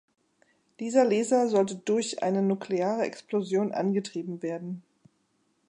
Dieser 0.79 1.05
Laser 1.05 1.47
sollte 1.47 1.75
durch 1.75 2.23
eine 2.23 2.41
nukleare 2.41 3.03
Explosion 3.03 3.71
angetrieben 3.71 4.41
werden. 4.41 4.81